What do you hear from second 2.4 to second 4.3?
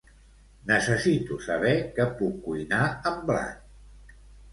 cuinar amb blat.